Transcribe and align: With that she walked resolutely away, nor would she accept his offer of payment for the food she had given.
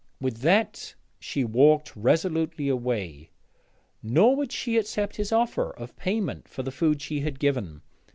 With 0.19 0.37
that 0.37 0.95
she 1.19 1.43
walked 1.43 1.95
resolutely 1.95 2.67
away, 2.69 3.29
nor 4.01 4.35
would 4.35 4.51
she 4.51 4.77
accept 4.79 5.17
his 5.17 5.31
offer 5.31 5.69
of 5.75 5.95
payment 5.95 6.47
for 6.47 6.63
the 6.63 6.71
food 6.71 7.03
she 7.03 7.19
had 7.19 7.37
given. 7.37 7.83